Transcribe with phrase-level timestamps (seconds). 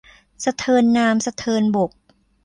[0.43, 1.91] สะเทินน้ำสะเทินบก